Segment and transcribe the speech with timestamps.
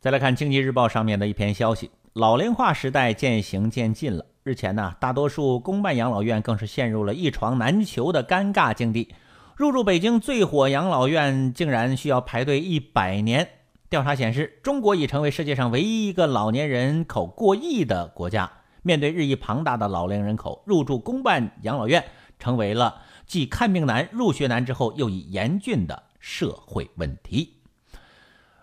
[0.00, 4.24] 再来看《经济日报》上面的一篇消息：老龄化时代渐行渐近了。
[4.44, 9.12] 日前呢，大多数公办养老院更是陷入了一床难求的尴尬境地。
[9.56, 13.46] 入住北京最火养老院，竟然需要排队一百年。
[13.90, 18.50] 调查显示，中国已成为世界上唯一一个老年人口过亿的国家。
[18.80, 22.02] 面对日益庞大的老龄人口，入住公办养老院
[22.38, 27.59] 成为了继看病难、入学难之后又一严峻的社会问题。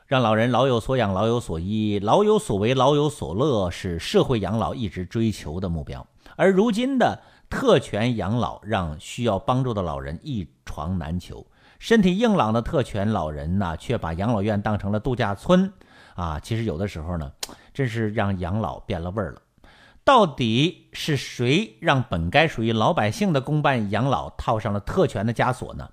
[0.07, 6.07] 让老人老有所养、老有所依、老有所为、老有所乐，是社会养老一直追求的目标。
[6.37, 11.45] 而如今的特权养老，让需要帮助的老人一床难求。
[11.77, 15.73] 身体硬朗的特权老人呢，却把养老院当成了度假村。
[16.15, 17.29] 啊，其实有的时候呢，
[17.73, 19.41] 真是让养老变了味儿了。
[20.05, 25.89] 到底是谁让本该属于老百姓的公办养老套上了特权的枷锁呢？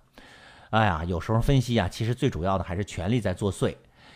[0.71, 3.75] 哎呀，有时候分析啊，其实最主要的还是权力在作祟。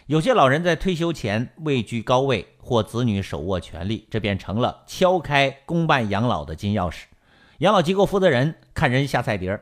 [0.08, 7.02] 有些老人在退休前位居高位，或子女手握权力，这便成了敲开公办养老的金钥匙。
[7.58, 9.60] 养老机构负责人看人下菜碟儿，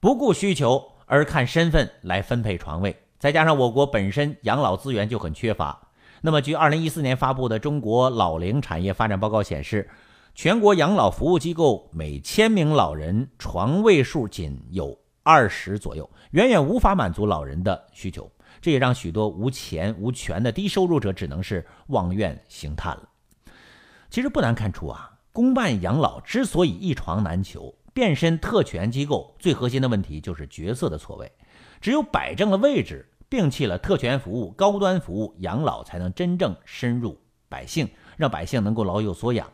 [0.00, 2.96] 不顾需求而看身份来分配床位。
[3.18, 5.88] 再加上我国本身养老资源就很缺乏，
[6.22, 9.90] 那么据2014年发布的《中国老龄产业发展报告》显示，
[10.34, 18.32] 全国养老服务机构每千名老人床位数仅有二十左右，远远无法满足老人的需求。
[18.60, 23.08] 这也让许多无钱无权的低收入者只能是望怨兴叹了。
[24.10, 31.32] 其实不难看出啊，公办养老之所以一床难求，变身特权机构，最核心的问题就是角色的错位。
[31.80, 39.50] 只有摆正了位置，摒弃了特权服务、高端服务，养老才能真正深入百姓，让百姓能够老有所养。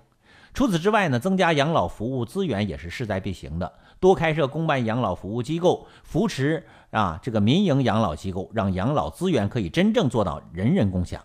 [0.54, 3.72] 除此之外呢，增加养老服务资源也是势在必行的。
[4.00, 11.24] 多开设公办养老服务机构，扶持啊这个民营养老机构，让养老资源可以真正做到人人共享，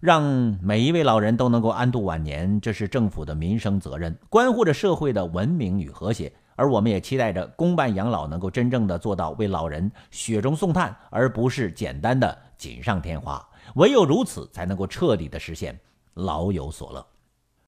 [0.00, 0.22] 让
[0.60, 6.32] 每一位老人都能够安度晚年，这是政府的民生责任，关乎着社会的文明与和谐。
[6.58, 13.46] 而我们也期待着公办养老能够真正的做到为老人雪中送炭，而不是简单的锦上添花。
[13.74, 15.78] 唯有如此，才能够彻底的实现
[16.14, 17.06] 老有所乐。